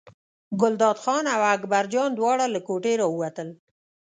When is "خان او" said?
1.03-1.41